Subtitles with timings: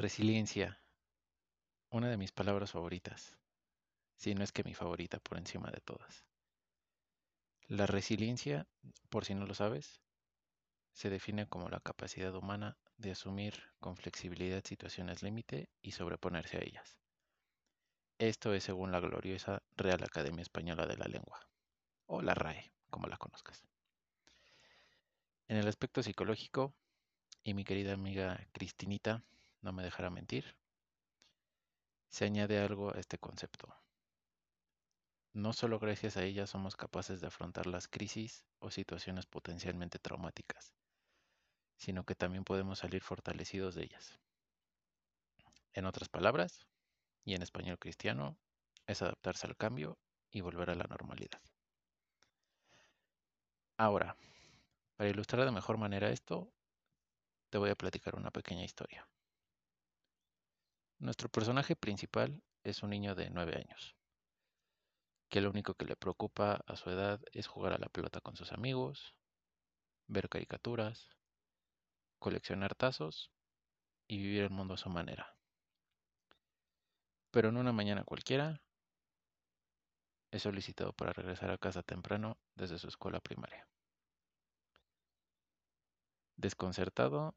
[0.00, 0.80] Resiliencia,
[1.90, 3.36] una de mis palabras favoritas,
[4.16, 6.24] si no es que mi favorita por encima de todas.
[7.66, 8.66] La resiliencia,
[9.10, 10.00] por si no lo sabes,
[10.94, 16.62] se define como la capacidad humana de asumir con flexibilidad situaciones límite y sobreponerse a
[16.62, 16.96] ellas.
[18.18, 21.46] Esto es según la gloriosa Real Academia Española de la Lengua,
[22.06, 23.66] o la RAE, como la conozcas.
[25.46, 26.72] En el aspecto psicológico,
[27.44, 29.22] y mi querida amiga Cristinita
[29.62, 30.56] no me dejará mentir,
[32.08, 33.74] se añade algo a este concepto.
[35.32, 40.74] No solo gracias a ella somos capaces de afrontar las crisis o situaciones potencialmente traumáticas,
[41.76, 44.18] sino que también podemos salir fortalecidos de ellas.
[45.72, 46.66] En otras palabras,
[47.24, 48.36] y en español cristiano,
[48.86, 49.98] es adaptarse al cambio
[50.32, 51.40] y volver a la normalidad.
[53.76, 54.16] Ahora,
[54.96, 56.52] para ilustrar de mejor manera esto,
[57.50, 59.08] te voy a platicar una pequeña historia.
[61.00, 63.96] Nuestro personaje principal es un niño de 9 años,
[65.30, 68.36] que lo único que le preocupa a su edad es jugar a la pelota con
[68.36, 69.14] sus amigos,
[70.08, 71.08] ver caricaturas,
[72.18, 73.32] coleccionar tazos
[74.08, 75.34] y vivir el mundo a su manera.
[77.30, 78.60] Pero en una mañana cualquiera,
[80.30, 83.66] es solicitado para regresar a casa temprano desde su escuela primaria.
[86.36, 87.34] Desconcertado,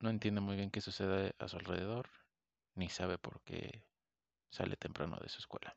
[0.00, 2.10] no entiende muy bien qué sucede a su alrededor
[2.74, 3.84] ni sabe por qué
[4.50, 5.76] sale temprano de su escuela.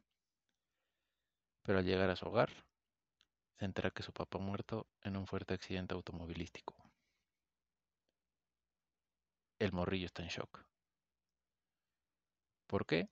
[1.64, 2.50] Pero al llegar a su hogar,
[3.58, 6.76] se entera que su papá ha muerto en un fuerte accidente automovilístico.
[9.60, 10.66] El morrillo está en shock.
[12.68, 13.08] ¿Por qué?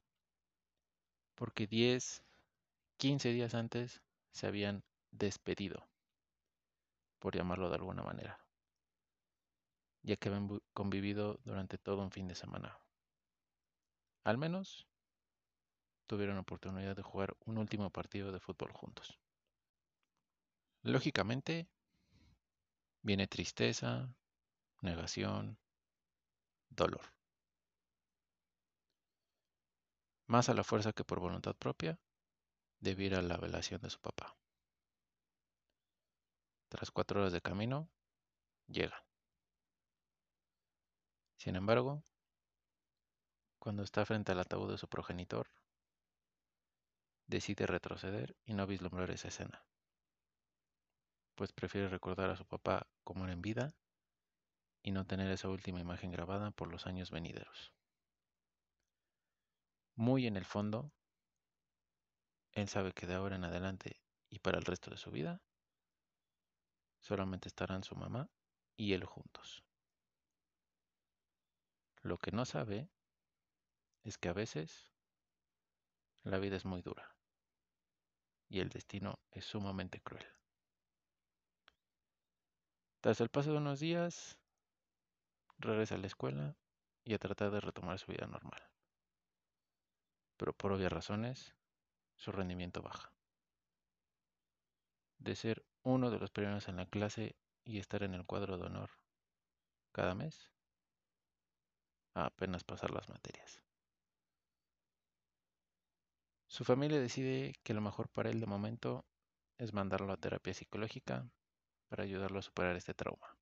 [1.35, 2.23] Porque 10,
[2.97, 5.87] 15 días antes se habían despedido,
[7.19, 8.39] por llamarlo de alguna manera,
[10.03, 12.77] ya que habían convivido durante todo un fin de semana.
[14.23, 14.87] Al menos
[16.05, 19.19] tuvieron oportunidad de jugar un último partido de fútbol juntos.
[20.83, 21.67] Lógicamente,
[23.01, 24.13] viene tristeza,
[24.81, 25.57] negación,
[26.69, 27.13] dolor.
[30.27, 31.99] Más a la fuerza que por voluntad propia,
[32.79, 34.35] debido a la velación de su papá.
[36.69, 37.89] Tras cuatro horas de camino,
[38.67, 39.05] llega.
[41.37, 42.03] Sin embargo,
[43.61, 45.47] cuando está frente al ataúd de su progenitor,
[47.27, 49.63] decide retroceder y no vislumbrar esa escena,
[51.35, 53.75] pues prefiere recordar a su papá como era en vida
[54.81, 57.71] y no tener esa última imagen grabada por los años venideros.
[59.93, 60.91] Muy en el fondo,
[62.53, 64.01] él sabe que de ahora en adelante
[64.31, 65.39] y para el resto de su vida,
[66.99, 68.27] solamente estarán su mamá
[68.75, 69.63] y él juntos.
[72.01, 72.89] Lo que no sabe
[74.03, 74.91] es que a veces
[76.23, 77.15] la vida es muy dura
[78.49, 80.25] y el destino es sumamente cruel.
[82.99, 84.37] Tras el paso de unos días,
[85.57, 86.55] regresa a la escuela
[87.03, 88.61] y a tratar de retomar su vida normal.
[90.37, 91.55] Pero por obvias razones,
[92.15, 93.11] su rendimiento baja.
[95.17, 98.65] De ser uno de los primeros en la clase y estar en el cuadro de
[98.65, 98.91] honor
[99.91, 100.49] cada mes,
[102.13, 103.61] a apenas pasar las materias.
[106.51, 109.05] Su familia decide que lo mejor para él de momento
[109.57, 111.31] es mandarlo a terapia psicológica
[111.87, 113.37] para ayudarlo a superar este trauma.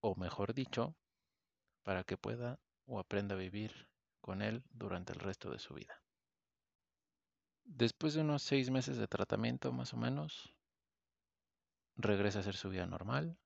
[0.00, 0.96] O mejor dicho,
[1.82, 3.90] para que pueda o aprenda a vivir
[4.22, 6.02] con él durante el resto de su vida.
[7.64, 10.54] Después de unos seis meses de tratamiento más o menos,
[11.94, 13.36] regresa a hacer su vida normal,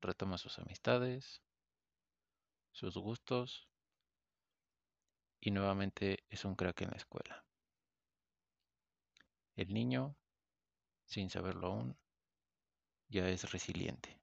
[0.00, 1.42] retoma sus amistades,
[2.70, 3.68] sus gustos
[5.46, 7.44] y nuevamente es un crack en la escuela.
[9.54, 10.16] El niño,
[11.04, 11.96] sin saberlo aún,
[13.08, 14.18] ya es resiliente.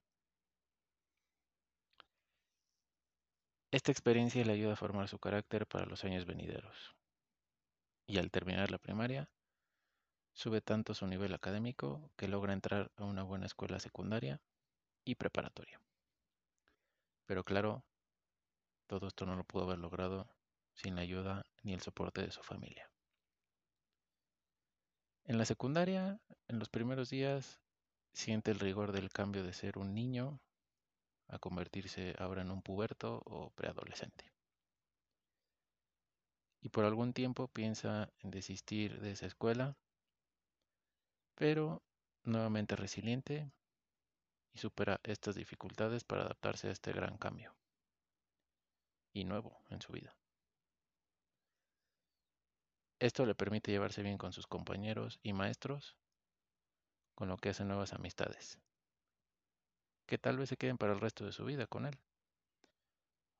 [3.70, 6.94] Esta experiencia le ayuda a formar su carácter para los años venideros.
[8.06, 9.30] Y al terminar la primaria,
[10.34, 14.42] sube tanto su nivel académico que logra entrar a una buena escuela secundaria
[15.06, 15.80] y preparatoria.
[17.24, 17.82] Pero claro,
[18.86, 20.28] todo esto no lo pudo haber logrado
[20.84, 22.90] sin la ayuda ni el soporte de su familia.
[25.24, 27.58] En la secundaria, en los primeros días,
[28.12, 30.42] siente el rigor del cambio de ser un niño
[31.28, 34.30] a convertirse ahora en un puberto o preadolescente.
[36.60, 39.78] Y por algún tiempo piensa en desistir de esa escuela,
[41.34, 41.82] pero
[42.24, 43.50] nuevamente resiliente
[44.52, 47.56] y supera estas dificultades para adaptarse a este gran cambio.
[49.16, 50.16] y nuevo en su vida.
[52.98, 55.96] Esto le permite llevarse bien con sus compañeros y maestros,
[57.14, 58.58] con lo que hace nuevas amistades,
[60.06, 61.98] que tal vez se queden para el resto de su vida con él,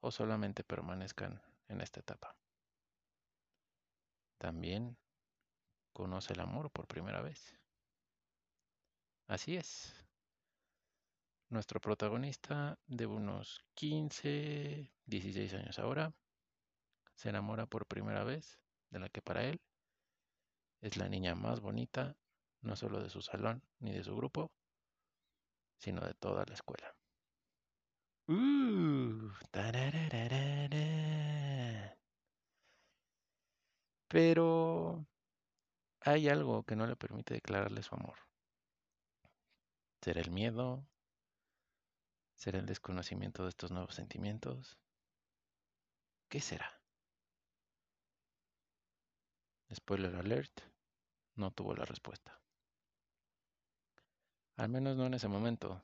[0.00, 2.36] o solamente permanezcan en esta etapa.
[4.38, 4.98] También
[5.92, 7.56] conoce el amor por primera vez.
[9.28, 9.94] Así es.
[11.48, 16.12] Nuestro protagonista de unos 15, 16 años ahora
[17.14, 18.63] se enamora por primera vez
[18.94, 19.60] de la que para él
[20.80, 22.16] es la niña más bonita,
[22.62, 24.52] no solo de su salón ni de su grupo,
[25.78, 26.94] sino de toda la escuela.
[28.28, 29.32] Uh,
[34.08, 35.04] Pero
[36.00, 38.16] hay algo que no le permite declararle su amor.
[40.02, 40.86] ¿Será el miedo?
[42.36, 44.78] ¿Será el desconocimiento de estos nuevos sentimientos?
[46.28, 46.83] ¿Qué será?
[49.74, 50.60] Spoiler alert,
[51.36, 52.38] no tuvo la respuesta.
[54.56, 55.82] Al menos no en ese momento.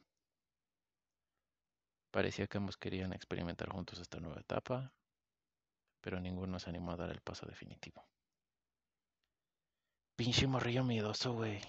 [2.11, 4.93] Parecía que ambos querían experimentar juntos esta nueva etapa,
[6.01, 8.05] pero ninguno se animó a dar el paso definitivo.
[10.17, 11.61] Pinche morrillo miedoso, güey.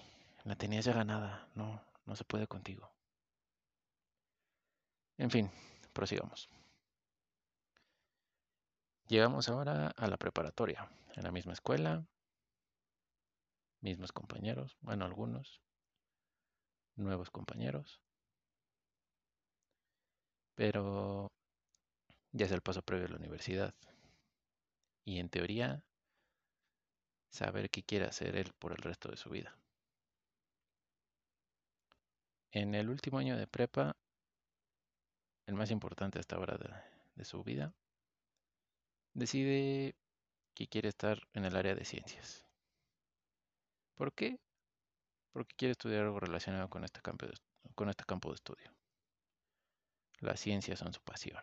[0.44, 1.48] La tenías ya ganada.
[1.54, 2.92] No, no se puede contigo.
[5.18, 5.50] En fin,
[5.92, 6.48] prosigamos.
[9.12, 12.06] Llegamos ahora a la preparatoria, en la misma escuela,
[13.82, 15.60] mismos compañeros, bueno, algunos,
[16.96, 18.00] nuevos compañeros,
[20.54, 21.30] pero
[22.30, 23.74] ya es el paso previo a la universidad.
[25.04, 25.84] Y en teoría
[27.28, 29.54] saber qué quiere hacer él por el resto de su vida.
[32.50, 33.94] En el último año de prepa,
[35.44, 36.72] el más importante hasta ahora de,
[37.14, 37.74] de su vida,
[39.14, 39.94] decide
[40.54, 42.46] que quiere estar en el área de ciencias.
[43.94, 44.38] ¿Por qué?
[45.32, 47.34] Porque quiere estudiar algo relacionado con este campo de,
[47.74, 48.72] con este campo de estudio.
[50.20, 51.42] Las ciencias son su pasión.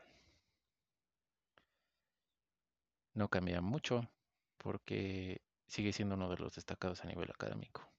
[3.13, 4.10] No cambia mucho
[4.57, 7.89] porque sigue siendo uno de los destacados a nivel académico.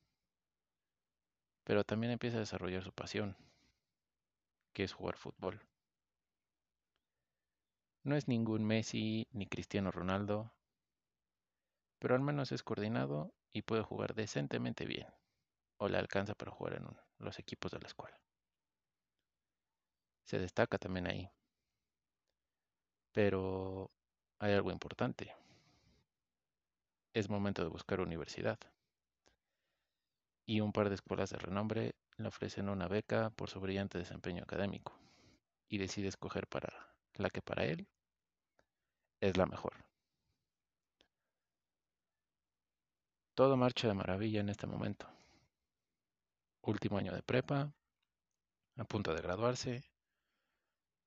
[1.65, 3.37] Pero también empieza a desarrollar su pasión,
[4.73, 5.61] que es jugar fútbol.
[8.03, 10.53] No es ningún Messi ni Cristiano Ronaldo,
[11.99, 15.09] pero al menos es coordinado y puede jugar decentemente bien,
[15.77, 16.87] o le alcanza para jugar en
[17.19, 18.19] los equipos de la escuela.
[20.25, 21.31] Se destaca también ahí.
[23.13, 23.91] Pero
[24.39, 25.35] hay algo importante
[27.13, 28.59] es momento de buscar universidad.
[30.47, 34.43] Y un par de escuelas de renombre le ofrecen una beca por su brillante desempeño
[34.43, 34.99] académico
[35.69, 37.87] y decide escoger para la que para él
[39.21, 39.75] es la mejor.
[43.35, 45.07] Todo marcha de maravilla en este momento.
[46.63, 47.73] Último año de prepa,
[48.77, 49.85] a punto de graduarse,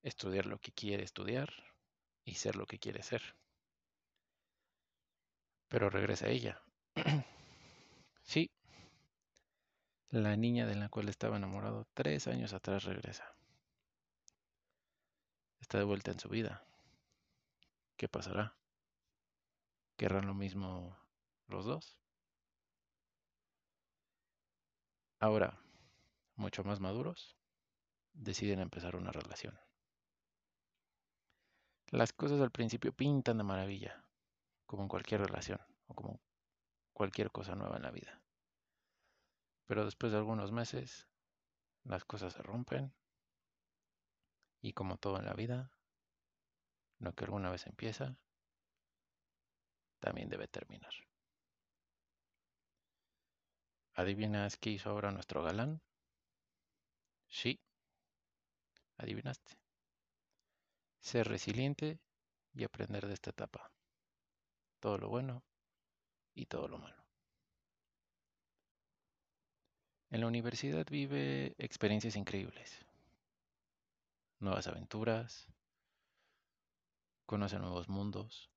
[0.02, 1.50] estudiar lo que quiere estudiar
[2.24, 3.22] y ser lo que quiere ser.
[5.68, 6.60] Pero regresa ella.
[8.22, 8.50] sí,
[10.10, 13.33] la niña de la cual estaba enamorado tres años atrás regresa.
[15.64, 16.62] Está de vuelta en su vida.
[17.96, 18.54] ¿Qué pasará?
[19.96, 20.94] ¿Querrán lo mismo
[21.46, 21.96] los dos?
[25.20, 25.58] Ahora,
[26.36, 27.38] mucho más maduros,
[28.12, 29.58] deciden empezar una relación.
[31.86, 34.04] Las cosas al principio pintan de maravilla
[34.66, 36.20] como en cualquier relación o como
[36.92, 38.20] cualquier cosa nueva en la vida.
[39.64, 41.08] Pero después de algunos meses,
[41.84, 42.92] las cosas se rompen
[44.64, 45.70] y como todo en la vida,
[46.98, 48.16] lo que alguna vez empieza,
[50.00, 50.94] también debe terminar.
[53.92, 55.82] ¿Adivinas qué hizo ahora nuestro galán?
[57.28, 57.60] Sí,
[58.96, 59.52] adivinaste.
[61.00, 62.00] Ser resiliente
[62.54, 63.70] y aprender de esta etapa
[64.80, 65.42] todo lo bueno
[66.34, 67.04] y todo lo malo.
[70.10, 72.86] En la universidad vive experiencias increíbles,
[74.44, 75.48] nuevas aventuras,
[77.26, 78.50] conoce nuevos mundos,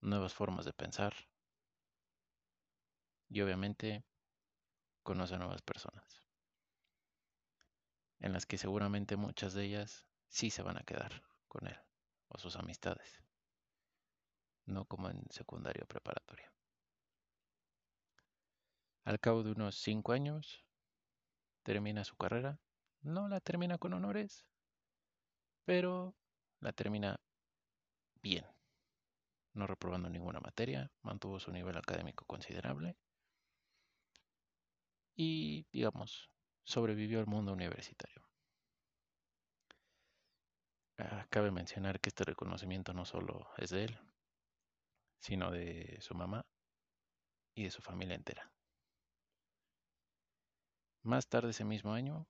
[0.00, 1.14] nuevas formas de pensar
[3.28, 4.04] y obviamente
[5.02, 6.26] conoce nuevas personas,
[8.18, 11.78] en las que seguramente muchas de ellas sí se van a quedar con él
[12.28, 13.20] o sus amistades
[14.70, 16.50] no como en secundaria o preparatoria.
[19.04, 20.64] Al cabo de unos cinco años,
[21.62, 22.60] termina su carrera.
[23.02, 24.46] No la termina con honores,
[25.64, 26.14] pero
[26.60, 27.20] la termina
[28.22, 28.46] bien,
[29.54, 32.96] no reprobando ninguna materia, mantuvo su nivel académico considerable
[35.16, 36.30] y, digamos,
[36.64, 38.22] sobrevivió al mundo universitario.
[40.98, 43.98] Ah, cabe mencionar que este reconocimiento no solo es de él,
[45.18, 46.44] sino de su mamá
[47.54, 48.50] y de su familia entera.
[51.02, 52.26] Más tarde ese mismo año,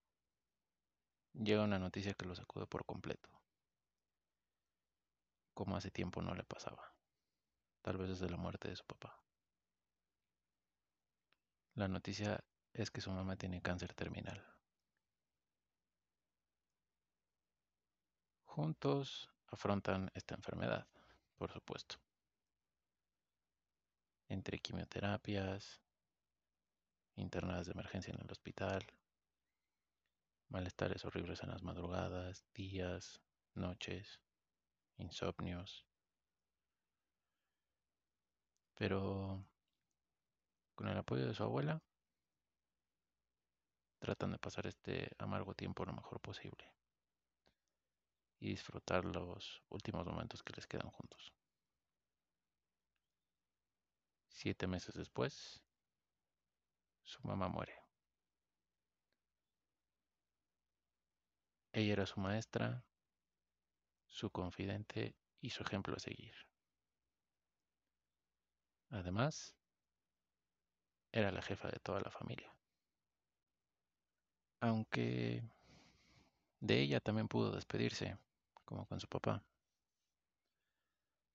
[1.34, 3.28] llega una noticia que lo sacude por completo,
[5.54, 6.94] como hace tiempo no le pasaba,
[7.82, 9.22] tal vez desde la muerte de su papá.
[11.75, 14.44] La noticia es que su mamá tiene cáncer terminal.
[18.44, 20.87] Juntos afrontan esta enfermedad,
[21.37, 21.96] por supuesto.
[24.28, 25.80] Entre quimioterapias,
[27.16, 28.84] internadas de emergencia en el hospital,
[30.50, 33.21] malestares horribles en las madrugadas, días,
[33.54, 34.21] noches,
[34.99, 35.87] insomnios.
[38.75, 39.45] Pero
[40.75, 41.83] con el apoyo de su abuela,
[43.99, 46.73] tratan de pasar este amargo tiempo lo mejor posible
[48.40, 51.33] y disfrutar los últimos momentos que les quedan juntos.
[54.30, 55.62] Siete meses después,
[57.04, 57.89] su mamá muere.
[61.72, 62.84] Ella era su maestra,
[64.06, 66.34] su confidente y su ejemplo a seguir.
[68.90, 69.54] Además,
[71.12, 72.52] era la jefa de toda la familia.
[74.60, 75.42] Aunque
[76.60, 78.18] de ella también pudo despedirse,
[78.64, 79.42] como con su papá,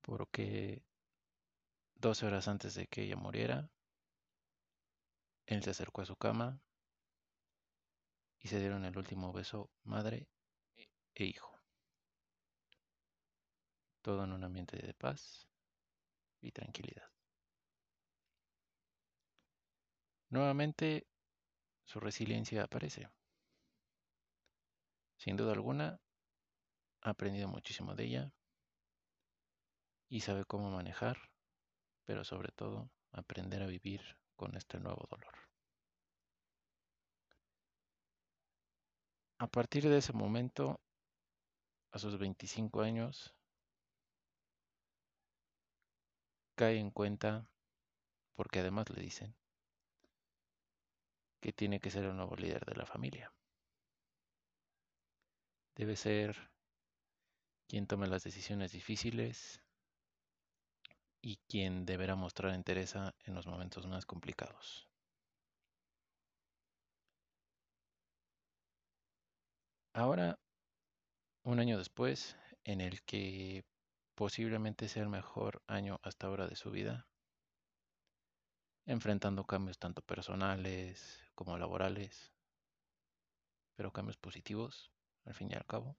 [0.02, 0.84] porque
[1.96, 3.70] 12 horas antes de que ella muriera,
[5.48, 6.62] él se acercó a su cama
[8.46, 10.28] y se dieron el último beso madre
[11.16, 11.52] e hijo.
[14.04, 15.50] Todo en un ambiente de paz
[16.42, 17.10] y tranquilidad.
[20.30, 21.08] Nuevamente,
[21.86, 23.10] su resiliencia aparece.
[25.18, 26.00] Sin duda alguna,
[27.02, 28.34] ha aprendido muchísimo de ella
[30.08, 31.18] y sabe cómo manejar,
[32.04, 35.55] pero sobre todo aprender a vivir con este nuevo dolor.
[39.38, 40.80] A partir de ese momento,
[41.92, 43.34] a sus 25 años,
[46.56, 47.46] cae en cuenta,
[48.36, 49.36] porque además le dicen,
[51.42, 53.32] que tiene que ser el nuevo líder de la familia.
[55.76, 56.50] Debe ser
[57.68, 59.62] quien tome las decisiones difíciles
[61.22, 64.88] y quien deberá mostrar entereza en los momentos más complicados.
[69.98, 70.38] Ahora,
[71.46, 72.36] un año después,
[72.66, 73.64] en el que
[74.14, 77.08] posiblemente sea el mejor año hasta ahora de su vida,
[78.86, 82.34] enfrentando cambios tanto personales como laborales,
[83.78, 84.92] pero cambios positivos,
[85.24, 85.96] al fin y al cabo.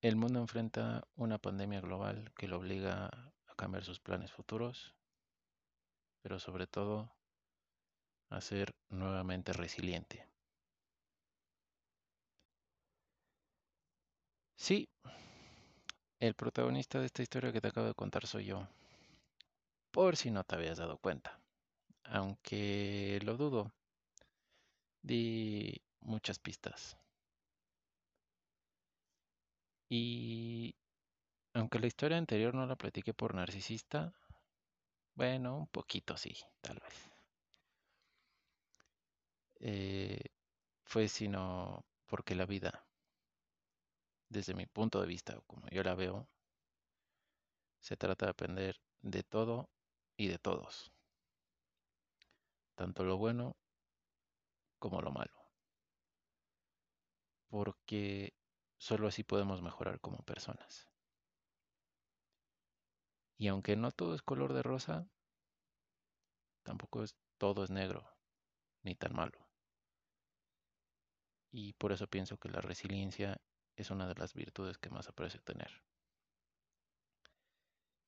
[0.00, 4.94] El mundo enfrenta una pandemia global que lo obliga a cambiar sus planes futuros,
[6.22, 7.14] pero sobre todo
[8.30, 10.31] a ser nuevamente resiliente.
[14.62, 14.88] Sí,
[16.20, 18.68] el protagonista de esta historia que te acabo de contar soy yo.
[19.90, 21.40] Por si no te habías dado cuenta.
[22.04, 23.72] Aunque lo dudo.
[25.02, 26.96] Di muchas pistas.
[29.88, 30.76] Y
[31.54, 34.12] aunque la historia anterior no la platiqué por narcisista,
[35.16, 37.10] bueno, un poquito sí, tal vez.
[39.58, 40.20] Eh,
[40.84, 42.86] fue sino porque la vida
[44.32, 46.26] desde mi punto de vista, como yo la veo,
[47.80, 49.68] se trata de aprender de todo
[50.16, 50.90] y de todos,
[52.74, 53.56] tanto lo bueno
[54.78, 55.36] como lo malo,
[57.48, 58.34] porque
[58.78, 60.88] solo así podemos mejorar como personas.
[63.36, 65.08] Y aunque no todo es color de rosa,
[66.62, 68.16] tampoco es todo es negro,
[68.82, 69.46] ni tan malo.
[71.50, 73.40] Y por eso pienso que la resiliencia
[73.82, 75.70] es una de las virtudes que más aprecio tener.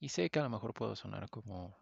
[0.01, 1.79] Y sé que a lo mejor puedo sonar como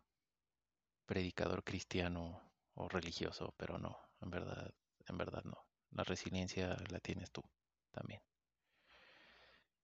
[1.07, 2.41] predicador cristiano
[2.75, 4.75] o religioso, pero no, en verdad,
[5.07, 5.67] en verdad no.
[5.91, 7.43] La resiliencia la tienes tú
[7.91, 8.23] también.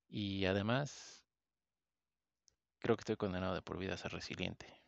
[0.08, 1.24] Y además,
[2.78, 4.82] creo que estoy condenado de por vida a ser resiliente,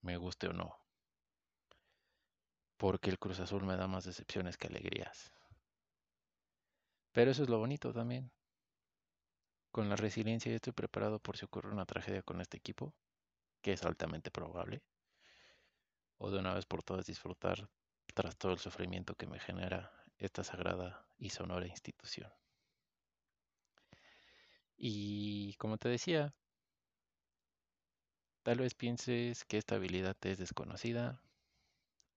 [0.00, 0.78] me guste o no.
[2.76, 5.32] Porque el Cruz Azul me da más decepciones que alegrías.
[7.12, 8.32] Pero eso es lo bonito también,
[9.74, 12.94] Con la resiliencia ya estoy preparado por si ocurre una tragedia con este equipo,
[13.60, 14.84] que es altamente probable,
[16.16, 17.68] o de una vez por todas disfrutar
[18.14, 22.32] tras todo el sufrimiento que me genera esta sagrada y sonora institución.
[24.76, 26.32] Y como te decía,
[28.44, 31.20] tal vez pienses que esta habilidad te es desconocida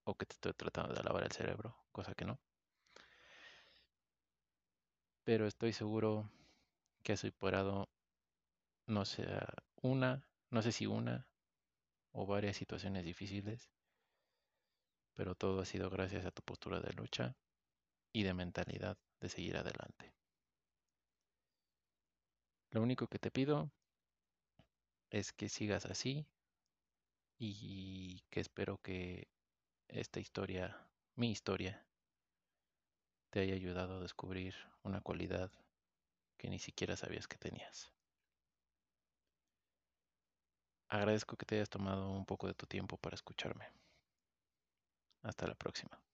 [0.03, 2.39] o que te estoy tratando de lavar el cerebro, cosa que no.
[5.23, 6.29] Pero estoy seguro
[7.07, 7.89] que has superado,
[8.85, 9.47] no sea
[9.81, 11.25] una, no sé si una
[12.11, 13.71] o varias situaciones difíciles,
[15.13, 17.37] pero todo ha sido gracias a tu postura de lucha
[18.11, 20.13] y de mentalidad de seguir adelante.
[22.71, 23.71] Lo único que te pido
[25.09, 26.27] es que sigas así
[27.39, 29.29] y que espero que
[29.87, 31.87] esta historia, mi historia,
[33.29, 35.49] te haya ayudado a descubrir una cualidad
[36.37, 37.91] que ni siquiera sabías que tenías.
[40.89, 43.65] Agradezco que te hayas tomado un poco de tu tiempo para escucharme.
[45.23, 46.06] Hasta la próxima.